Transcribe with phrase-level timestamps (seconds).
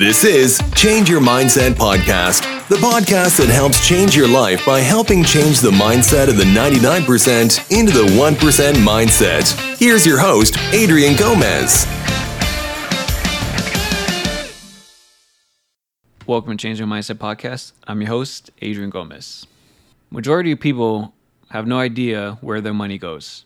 [0.00, 5.22] This is Change Your Mindset Podcast, the podcast that helps change your life by helping
[5.22, 9.76] change the mindset of the 99% into the 1% mindset.
[9.78, 11.84] Here's your host, Adrian Gomez.
[16.26, 17.72] Welcome to Change Your Mindset Podcast.
[17.86, 19.46] I'm your host, Adrian Gomez.
[20.10, 21.12] Majority of people
[21.50, 23.44] have no idea where their money goes.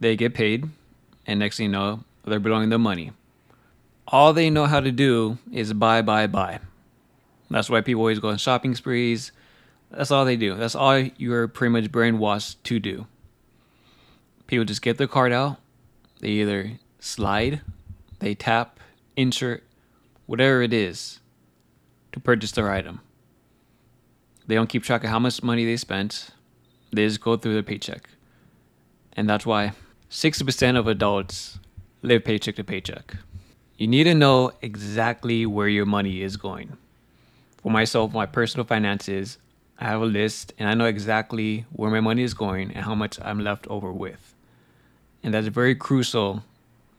[0.00, 0.68] They get paid,
[1.24, 3.12] and next thing you know, they're blowing their money
[4.08, 6.60] all they know how to do is buy, buy, buy.
[7.50, 9.32] That's why people always go on shopping sprees.
[9.90, 10.56] That's all they do.
[10.56, 13.06] That's all you're pretty much brainwashed to do.
[14.46, 15.58] People just get their card out.
[16.20, 17.60] They either slide,
[18.20, 18.78] they tap,
[19.16, 19.64] insert,
[20.26, 21.20] whatever it is
[22.12, 23.00] to purchase their item.
[24.46, 26.30] They don't keep track of how much money they spent.
[26.92, 28.08] They just go through their paycheck.
[29.14, 29.72] And that's why
[30.10, 31.58] 60% of adults
[32.02, 33.16] live paycheck to paycheck.
[33.82, 36.76] You need to know exactly where your money is going.
[37.60, 39.38] For myself, my personal finances,
[39.76, 42.94] I have a list and I know exactly where my money is going and how
[42.94, 44.36] much I'm left over with.
[45.24, 46.44] And that's very crucial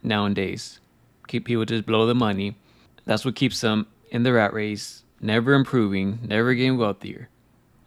[0.03, 0.81] nowadays.
[1.29, 2.57] Keep people just blow the money.
[3.05, 7.29] That's what keeps them in the rat race, never improving, never getting wealthier.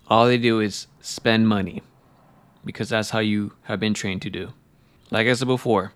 [0.08, 1.82] All they do is spend money
[2.64, 4.54] because that's how you have been trained to do.
[5.10, 5.92] Like I said before,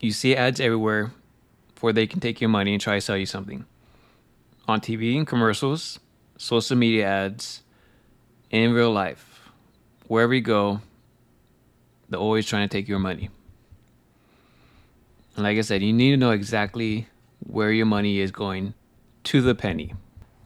[0.00, 1.12] you see ads everywhere
[1.78, 3.64] before they can take your money and try to sell you something.
[4.66, 6.00] On TV and commercials,
[6.36, 7.62] social media ads,
[8.50, 9.48] in real life,
[10.08, 10.80] wherever you go,
[12.08, 13.30] they're always trying to take your money.
[15.36, 17.06] And like I said, you need to know exactly
[17.46, 18.74] where your money is going
[19.22, 19.94] to the penny.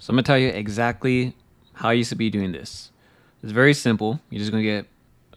[0.00, 1.34] So I'm gonna tell you exactly
[1.72, 2.90] how you should be doing this.
[3.42, 4.20] It's very simple.
[4.28, 4.86] You're just gonna get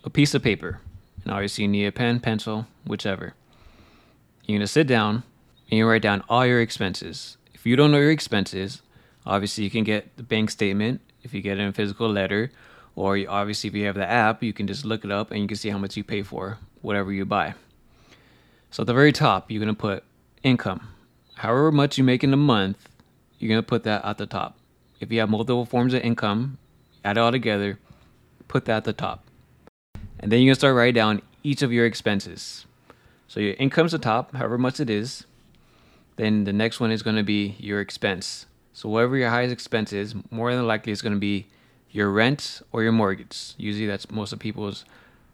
[0.04, 0.82] a piece of paper,
[1.24, 3.34] and obviously you need a pen, pencil, whichever.
[4.46, 5.24] You're gonna sit down
[5.70, 7.38] and you write down all your expenses.
[7.54, 8.82] If you don't know your expenses,
[9.26, 12.52] obviously you can get the bank statement if you get it in a physical letter,
[12.96, 15.42] or you, obviously if you have the app, you can just look it up and
[15.42, 17.56] you can see how much you pay for whatever you buy.
[18.70, 20.04] So at the very top, you're gonna put
[20.44, 20.88] income.
[21.36, 22.88] However much you make in a month,
[23.40, 24.58] you're gonna put that at the top.
[25.00, 26.58] If you have multiple forms of income,
[27.04, 27.80] add it all together,
[28.48, 29.25] put that at the top.
[30.20, 32.66] And then you're gonna start writing down each of your expenses.
[33.28, 35.25] So your income's the top, however much it is.
[36.16, 38.46] Then the next one is going to be your expense.
[38.74, 41.48] So whatever your highest expense is, more than likely it's going to be
[41.92, 43.53] your rent or your mortgage.
[43.58, 44.86] Usually that's most of people's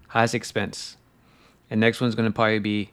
[0.07, 0.97] highest expense.
[1.69, 2.91] And next one's going to probably be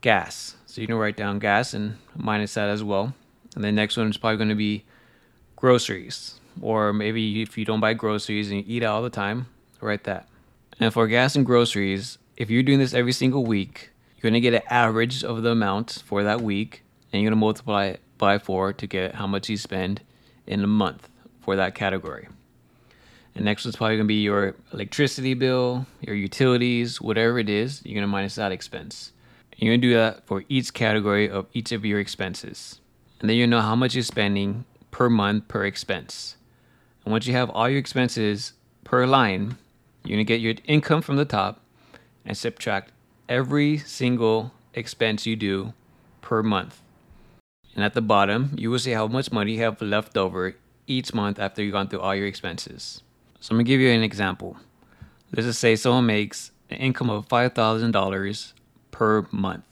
[0.00, 0.56] gas.
[0.66, 3.14] So you can write down gas and minus that as well.
[3.54, 4.84] And the next one is probably going to be
[5.56, 6.40] groceries.
[6.60, 9.46] Or maybe if you don't buy groceries and you eat out all the time,
[9.80, 10.28] write that.
[10.80, 14.40] And for gas and groceries, if you're doing this every single week, you're going to
[14.40, 16.82] get an average of the amount for that week
[17.14, 20.02] and you're going to multiply it by four to get how much you spend
[20.48, 21.08] in a month
[21.42, 22.26] for that category.
[23.36, 27.82] And next one's probably going to be your electricity bill, your utilities, whatever it is,
[27.84, 29.12] you're going to minus that expense.
[29.52, 32.80] And you're going to do that for each category of each of your expenses.
[33.20, 36.34] And then you know how much you're spending per month per expense.
[37.04, 39.56] And once you have all your expenses per line,
[40.02, 41.60] you're going to get your income from the top
[42.24, 42.90] and subtract
[43.28, 45.74] every single expense you do
[46.20, 46.80] per month.
[47.74, 50.54] And at the bottom, you will see how much money you have left over
[50.86, 53.02] each month after you've gone through all your expenses.
[53.40, 54.56] So I'm gonna give you an example.
[55.32, 58.52] Let's just say someone makes an income of $5,000
[58.90, 59.64] per month.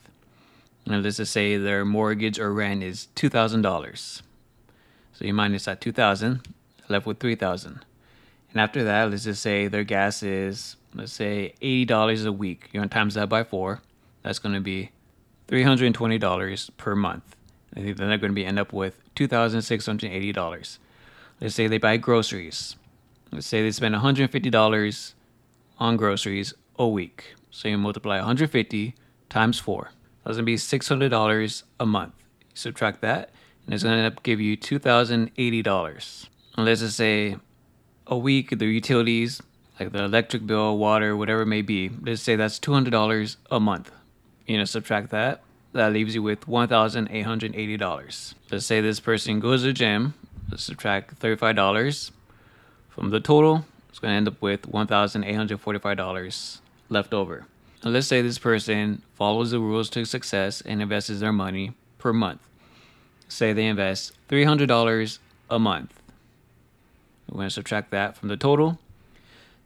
[0.86, 4.22] And let's just say their mortgage or rent is $2,000.
[5.12, 6.40] So you minus that 2,000,
[6.88, 7.84] left with 3,000.
[8.50, 12.68] And after that, let's just say their gas is, let's say $80 a week.
[12.72, 13.80] You're gonna times that by four.
[14.22, 14.90] That's gonna be
[15.48, 17.36] $320 per month.
[17.72, 20.78] Then they're going to be end up with two thousand six hundred eighty dollars.
[21.40, 22.76] Let's say they buy groceries.
[23.30, 25.14] Let's say they spend one hundred fifty dollars
[25.78, 27.34] on groceries a week.
[27.50, 28.94] So you multiply one hundred fifty
[29.28, 29.92] times four.
[30.24, 32.14] That's going to be six hundred dollars a month.
[32.40, 33.30] You subtract that,
[33.64, 36.28] and it's going to end up give you two thousand eighty dollars.
[36.56, 37.36] Let's just say
[38.06, 39.40] a week the utilities
[39.80, 41.90] like the electric bill, water, whatever it may be.
[42.02, 43.90] Let's say that's two hundred dollars a month.
[44.46, 45.42] You know, subtract that
[45.72, 48.34] that leaves you with $1,880.
[48.50, 50.14] Let's say this person goes to the gym,
[50.50, 52.10] let's subtract $35
[52.90, 56.58] from the total, it's going to end up with $1,845
[56.90, 57.46] left over.
[57.82, 62.40] Let's say this person follows the rules to success and invests their money per month.
[63.28, 65.18] Say they invest $300
[65.50, 66.00] a month.
[67.28, 68.78] We're going to subtract that from the total,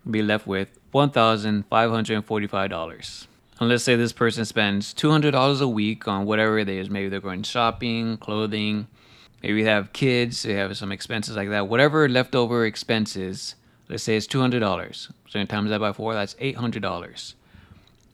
[0.05, 3.27] we'll be left with $1,545.
[3.59, 6.91] And let's say this person spends $200 a week on whatever it is.
[6.91, 8.87] Maybe they're going shopping, clothing,
[9.43, 11.67] maybe they have kids, they have some expenses like that.
[11.67, 13.55] Whatever leftover expenses,
[13.89, 15.11] let's say it's two hundred dollars.
[15.29, 17.35] So you times that by four, that's eight hundred dollars.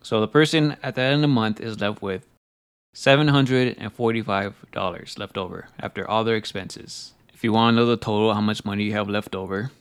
[0.03, 2.25] So the person at the end of the month is left with
[2.94, 7.15] seven hundred and forty-five dollars left over after all their expenses.
[7.35, 9.73] If you want to know the total, how much money you have left over,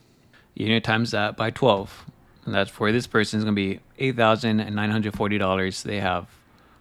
[0.56, 2.06] you to times that by twelve.
[2.46, 6.28] And that's for this person is be nine hundred forty dollars they have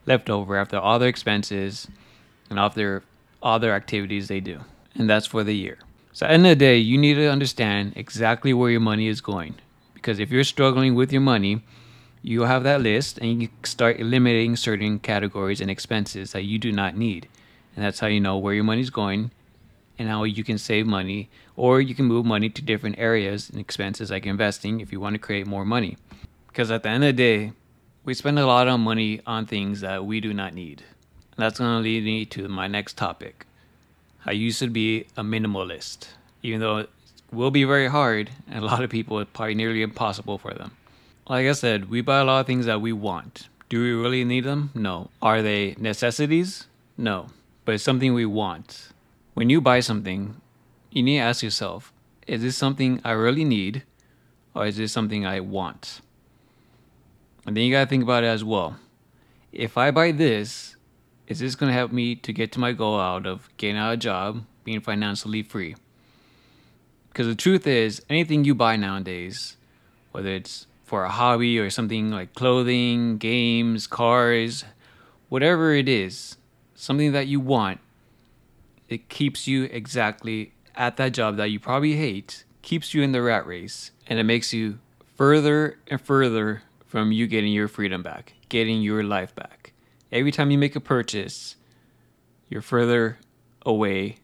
[0.06, 1.86] left over after all their expenses
[2.48, 3.02] and after
[3.42, 4.60] all their activities they do.
[4.94, 5.78] And that's for the year.
[6.12, 9.06] So at the end of the day, you need to understand exactly where your money
[9.06, 9.54] is going.
[9.94, 11.62] Because if you're struggling with your money,
[12.22, 16.72] you have that list and you start eliminating certain categories and expenses that you do
[16.72, 17.28] not need.
[17.76, 19.30] And that's how you know where your money's going
[20.00, 23.60] and how you can save money or you can move money to different areas and
[23.60, 25.98] expenses like investing if you want to create more money.
[26.48, 27.52] Because at the end of the day,
[28.06, 30.82] we spend a lot of money on things that we do not need.
[31.36, 33.44] And that's going to lead me to my next topic.
[34.20, 36.08] How you should be a minimalist,
[36.42, 36.88] even though it
[37.30, 40.70] will be very hard and a lot of people it's probably nearly impossible for them.
[41.28, 43.48] Like I said, we buy a lot of things that we want.
[43.68, 44.70] Do we really need them?
[44.74, 45.10] No.
[45.20, 46.68] Are they necessities?
[46.96, 47.26] No.
[47.66, 48.88] But it's something we want.
[49.40, 50.38] When you buy something,
[50.90, 51.94] you need to ask yourself
[52.26, 53.84] is this something I really need
[54.54, 56.02] or is this something I want?
[57.46, 58.76] And then you gotta think about it as well.
[59.50, 60.76] If I buy this,
[61.26, 63.94] is this gonna help me to get to my goal out of getting out of
[63.94, 65.74] a job, being financially free?
[67.08, 69.56] Because the truth is, anything you buy nowadays,
[70.12, 74.66] whether it's for a hobby or something like clothing, games, cars,
[75.30, 76.36] whatever it is,
[76.74, 77.80] something that you want,
[78.90, 83.22] it keeps you exactly at that job that you probably hate, keeps you in the
[83.22, 84.80] rat race, and it makes you
[85.16, 89.72] further and further from you getting your freedom back, getting your life back.
[90.10, 91.54] Every time you make a purchase,
[92.48, 93.18] you're further
[93.64, 94.16] away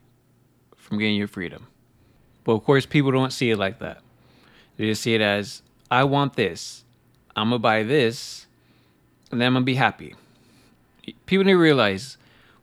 [0.77, 1.69] from getting your freedom.
[2.43, 4.01] But of course, people don't see it like that.
[4.77, 6.83] They just see it as I want this.
[7.37, 8.47] I'm gonna buy this,
[9.31, 10.17] and then I'm gonna be happy.
[11.27, 12.17] People need to realize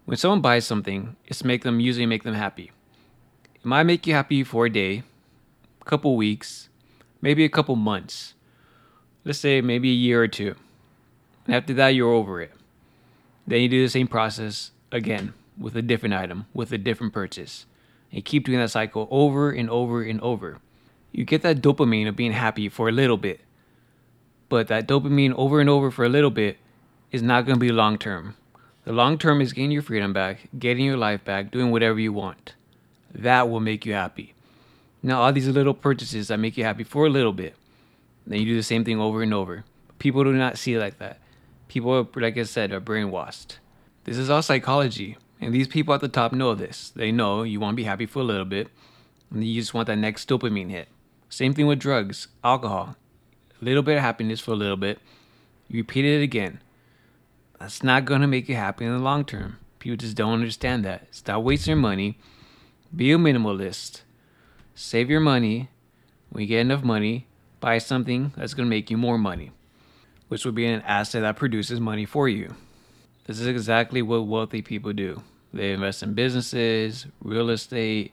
[0.05, 2.71] when someone buys something, it's to make them usually make them happy.
[3.55, 5.03] It might make you happy for a day,
[5.81, 6.69] a couple weeks,
[7.21, 8.33] maybe a couple months.
[9.23, 10.55] Let's say maybe a year or two.
[11.45, 12.51] And after that, you're over it.
[13.47, 17.65] Then you do the same process again with a different item, with a different purchase.
[18.11, 20.59] And you keep doing that cycle over and over and over
[21.13, 23.39] you get that dopamine of being happy for a little bit.
[24.49, 26.57] But that dopamine over and over for a little bit
[27.11, 28.35] is not going to be long term.
[28.85, 32.12] The long term is getting your freedom back, getting your life back, doing whatever you
[32.12, 32.56] want.
[33.13, 34.33] That will make you happy.
[35.01, 37.56] Now, all these little purchases that make you happy for a little bit,
[38.25, 39.63] then you do the same thing over and over.
[40.00, 41.19] People do not see it like that.
[41.68, 43.57] People, like I said, are brainwashed.
[44.03, 45.18] This is all psychology.
[45.39, 46.91] And these people at the top know this.
[46.95, 48.69] They know you want to be happy for a little bit,
[49.31, 50.88] and you just want that next dopamine hit.
[51.30, 52.95] Same thing with drugs, alcohol.
[53.62, 55.00] A little bit of happiness for a little bit.
[55.68, 56.59] You repeat it again.
[57.63, 59.57] That's not going to make you happy in the long term.
[59.80, 61.07] People just don't understand that.
[61.12, 62.18] Stop wasting your money.
[62.94, 64.01] Be a minimalist.
[64.75, 65.69] Save your money.
[66.30, 67.25] When you get enough money,
[67.62, 69.51] buy something that's going to make you more money,
[70.27, 72.54] which would be an asset that produces money for you.
[73.27, 75.24] This is exactly what wealthy people do.
[75.54, 78.12] They invest in businesses, real estate.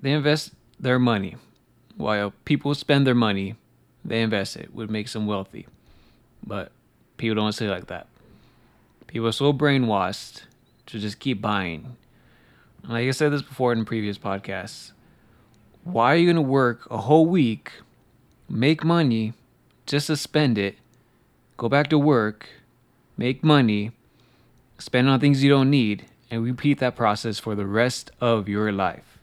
[0.00, 1.34] They invest their money
[1.96, 3.56] while people spend their money,
[4.04, 5.66] they invest it, which makes them wealthy.
[6.46, 6.70] But
[7.16, 8.06] people don't say like that.
[9.14, 10.42] People are so brainwashed
[10.86, 11.96] to just keep buying.
[12.82, 14.90] Like I said this before in previous podcasts.
[15.84, 17.70] Why are you going to work a whole week,
[18.48, 19.32] make money,
[19.86, 20.78] just to spend it,
[21.56, 22.48] go back to work,
[23.16, 23.92] make money,
[24.78, 28.72] spend on things you don't need, and repeat that process for the rest of your
[28.72, 29.20] life?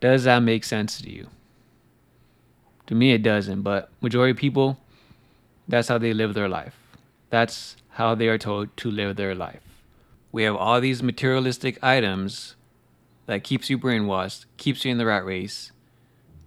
[0.00, 1.28] Does that make sense to you?
[2.88, 3.62] To me, it doesn't.
[3.62, 4.80] But majority of people,
[5.68, 6.74] that's how they live their life.
[7.30, 9.62] That's how they are told to live their life.
[10.32, 12.56] We have all these materialistic items
[13.26, 15.72] that keeps you brainwashed, keeps you in the rat race,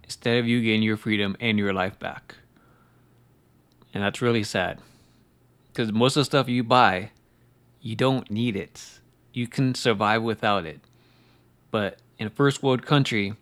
[0.04, 2.36] instead of you getting your freedom and your life back.
[3.92, 4.80] And that's really sad.
[5.68, 7.10] Because most of the stuff you buy,
[7.80, 9.00] you don't need it.
[9.32, 10.80] You can survive without it.
[11.70, 13.34] But in a first world country,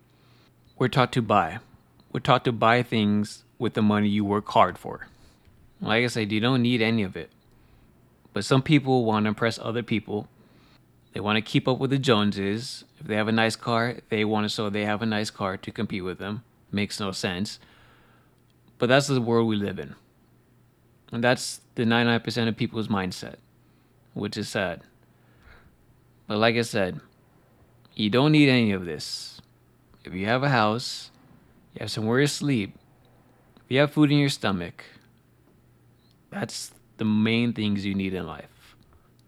[0.78, 1.58] we're taught to buy
[2.12, 5.08] we're taught to buy things with the money you work hard for.
[5.80, 7.30] Like I said, you don't need any of it.
[8.38, 10.28] But some people want to impress other people.
[11.12, 12.84] They want to keep up with the Joneses.
[13.00, 15.56] If they have a nice car, they want to show they have a nice car
[15.56, 16.44] to compete with them.
[16.70, 17.58] Makes no sense.
[18.78, 19.96] But that's the world we live in.
[21.10, 23.38] And that's the 99% of people's mindset,
[24.14, 24.82] which is sad.
[26.28, 27.00] But like I said,
[27.96, 29.40] You don't need any of this.
[30.04, 31.10] If you have a house,
[31.74, 32.76] you have somewhere to sleep,
[33.56, 34.84] if you have food in your stomach,
[36.30, 38.76] that's the main things you need in life.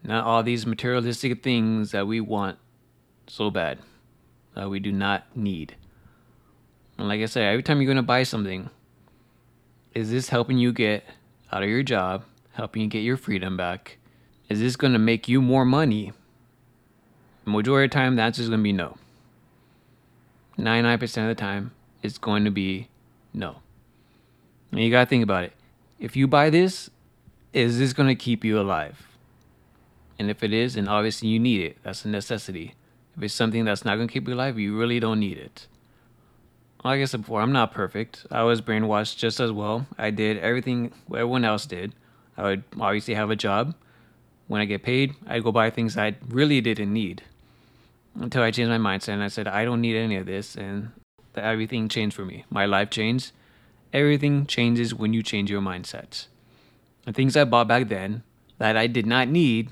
[0.02, 2.58] Not all these materialistic things that we want
[3.26, 3.78] so bad
[4.54, 5.76] that we do not need.
[6.98, 8.70] And like I said, every time you're going to buy something,
[9.94, 11.04] is this helping you get
[11.52, 13.98] out of your job, helping you get your freedom back?
[14.48, 16.12] Is this going to make you more money?
[17.44, 18.96] Majority of the time, the answer is going to be no.
[20.58, 21.72] 99% of the time,
[22.02, 22.88] it's going to be
[23.32, 23.56] no.
[24.70, 25.52] And you got to think about it.
[25.98, 26.90] If you buy this,
[27.52, 29.08] is this going to keep you alive?
[30.18, 31.78] And if it is, then obviously you need it.
[31.82, 32.74] That's a necessity.
[33.16, 35.66] If it's something that's not going to keep you alive, you really don't need it.
[36.84, 38.26] Like I said before, I'm not perfect.
[38.30, 39.86] I was brainwashed just as well.
[39.98, 41.92] I did everything everyone else did.
[42.36, 43.74] I would obviously have a job.
[44.46, 47.22] When I get paid, I'd go buy things I really didn't need.
[48.14, 50.54] Until I changed my mindset and I said, I don't need any of this.
[50.54, 50.90] And
[51.36, 52.44] everything changed for me.
[52.50, 53.32] My life changed.
[53.92, 56.26] Everything changes when you change your mindset.
[57.04, 58.22] The things I bought back then
[58.58, 59.70] that I did not need,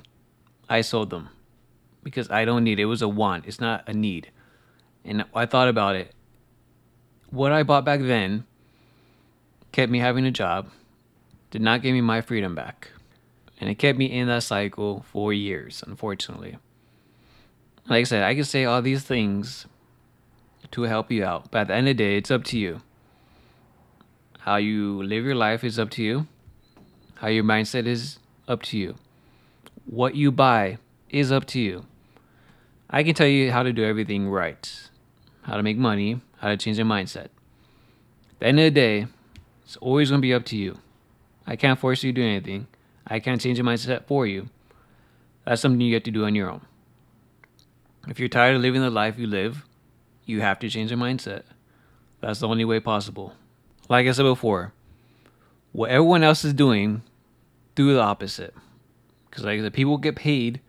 [0.67, 1.29] I sold them
[2.03, 2.83] because I don't need it.
[2.83, 4.31] It was a want, it's not a need.
[5.05, 6.13] And I thought about it.
[7.29, 8.45] What I bought back then
[9.71, 10.69] kept me having a job,
[11.51, 12.89] did not give me my freedom back.
[13.59, 16.57] And it kept me in that cycle for years, unfortunately.
[17.87, 19.65] Like I said, I can say all these things
[20.71, 22.81] to help you out, but at the end of the day, it's up to you.
[24.39, 26.27] How you live your life is up to you.
[27.19, 28.95] How your mindset is up to you.
[29.85, 30.77] What you buy
[31.09, 31.85] is up to you.
[32.89, 34.89] I can tell you how to do everything right,
[35.41, 37.25] how to make money, how to change your mindset.
[37.25, 39.07] At the end of the day,
[39.65, 40.77] it's always going to be up to you.
[41.45, 42.67] I can't force you to do anything.
[43.05, 44.47] I can't change your mindset for you.
[45.43, 46.61] That's something you have to do on your own.
[48.07, 49.65] If you're tired of living the life you live,
[50.25, 51.43] you have to change your mindset.
[52.21, 53.33] That's the only way possible.
[53.89, 54.71] Like I said before,
[55.73, 57.03] what everyone else is doing,
[57.79, 58.53] do the opposite.
[59.29, 60.59] Because like the people get paid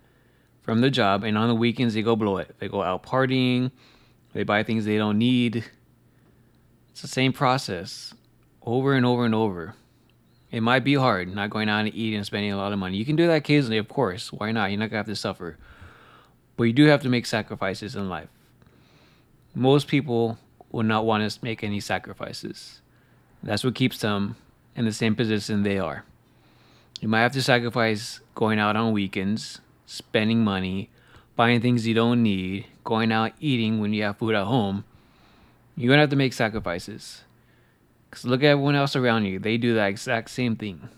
[0.62, 2.54] from the job, and on the weekends they go blow it.
[2.60, 3.72] They go out partying,
[4.32, 5.64] they buy things they don't need.
[6.92, 8.14] It's the same process
[8.62, 9.74] over and over and over.
[10.52, 12.96] It might be hard not going out and eating and spending a lot of money.
[12.96, 14.32] You can do that occasionally, of course.
[14.32, 14.70] Why not?
[14.70, 15.58] You're not gonna have to suffer.
[16.56, 18.28] But you do have to make sacrifices in life.
[19.52, 20.38] Most people
[20.70, 22.80] will not want to make any sacrifices.
[23.42, 24.36] That's what keeps them
[24.76, 26.04] in the same position they are.
[27.00, 30.90] You might have to sacrifice going out on weekends, spending money,
[31.34, 34.84] buying things you don't need, going out eating when you have food at home.
[35.76, 37.22] You're going to have to make sacrifices.
[38.08, 39.38] Because look at everyone else around you.
[39.38, 40.90] They do the exact same thing.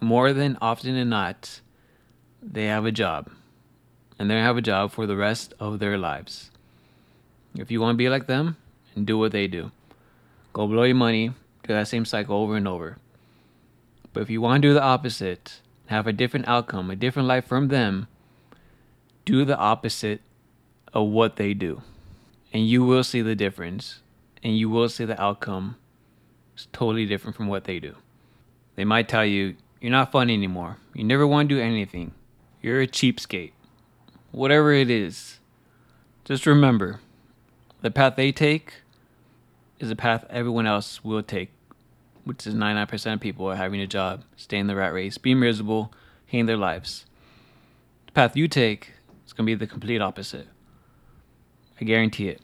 [0.00, 1.60] More than often than not,
[2.40, 3.30] they have a job.
[4.16, 6.50] And they have a job for the rest of their lives.
[7.56, 8.56] If you want to be like them,
[8.98, 9.70] and do what they do.
[10.52, 11.28] Go blow your money,
[11.62, 12.98] do that same cycle over and over.
[14.12, 17.46] But if you want to do the opposite, have a different outcome, a different life
[17.46, 18.08] from them,
[19.24, 20.20] do the opposite
[20.92, 21.82] of what they do.
[22.52, 24.00] And you will see the difference.
[24.42, 25.76] And you will see the outcome
[26.56, 27.96] is totally different from what they do.
[28.76, 30.78] They might tell you, you're not fun anymore.
[30.94, 32.12] You never want to do anything.
[32.62, 33.52] You're a cheapskate.
[34.30, 35.38] Whatever it is,
[36.24, 37.00] just remember
[37.80, 38.74] the path they take
[39.78, 41.50] is a path everyone else will take,
[42.28, 45.34] which is 99% of people are having a job, stay in the rat race, be
[45.34, 45.90] miserable,
[46.26, 47.06] hating their lives.
[48.04, 48.92] The path you take
[49.26, 50.46] is going to be the complete opposite.
[51.80, 52.42] I guarantee it.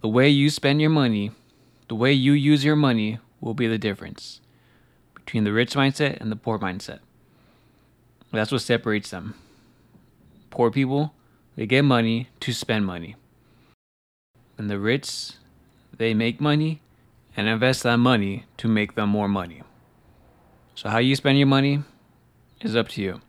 [0.00, 1.32] The way you spend your money,
[1.88, 4.40] the way you use your money will be the difference
[5.14, 7.00] between the rich mindset and the poor mindset.
[8.32, 9.34] That's what separates them.
[10.48, 11.12] Poor people,
[11.54, 13.16] they get money to spend money.
[14.56, 15.32] And the rich,
[15.94, 16.80] they make money
[17.36, 19.62] and invest that money to make them more money.
[20.74, 21.82] So, how you spend your money
[22.60, 23.20] is up to you.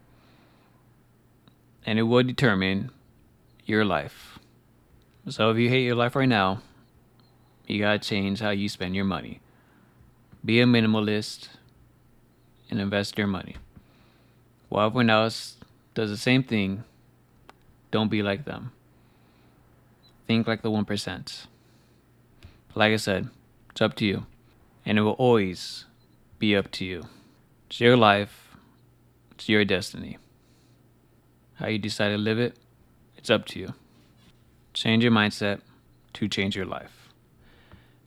[1.85, 2.91] And it will determine
[3.65, 4.39] your life.
[5.29, 6.61] So, if you hate your life right now,
[7.67, 9.41] you gotta change how you spend your money.
[10.43, 11.49] Be a minimalist
[12.69, 13.55] and invest your money.
[14.69, 15.57] While everyone else
[15.93, 16.83] does the same thing,
[17.91, 18.71] don't be like them.
[20.27, 21.45] Think like the 1%.
[22.73, 23.29] Like I said,
[23.75, 24.25] it's up to you.
[24.85, 25.83] And it will always
[26.39, 27.07] be up to you.
[27.67, 28.55] It's your life,
[29.31, 30.17] it's your destiny.
[31.55, 32.55] How you decide to live it,
[33.17, 33.73] it's up to you.
[34.73, 35.59] Change your mindset
[36.13, 37.09] to change your life.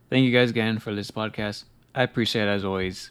[0.08, 1.64] Thank you guys again for this podcast.
[1.94, 3.10] I appreciate it as always.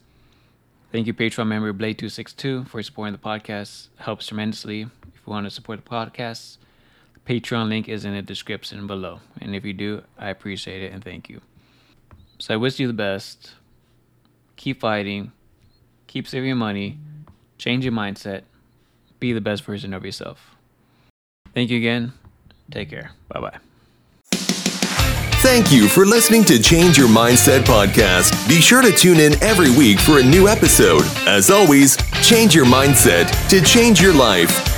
[0.92, 3.90] Thank you, Patreon member Blade262 for supporting the podcast.
[4.00, 6.58] It helps tremendously if you want to support the podcast.
[7.24, 9.20] Patreon link is in the description below.
[9.40, 11.42] And if you do, I appreciate it and thank you.
[12.40, 13.54] So I wish you the best.
[14.56, 15.32] Keep fighting.
[16.08, 16.98] Keep saving money.
[17.58, 18.44] Change your mindset.
[19.20, 20.56] Be the best version of yourself.
[21.54, 22.14] Thank you again.
[22.70, 23.12] Take care.
[23.30, 23.58] Bye bye.
[25.42, 28.48] Thank you for listening to Change Your Mindset podcast.
[28.50, 31.04] Be sure to tune in every week for a new episode.
[31.28, 34.77] As always, change your mindset to change your life.